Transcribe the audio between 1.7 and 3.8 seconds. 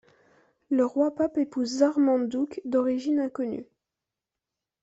Zarmandoukht, d'origine inconnue.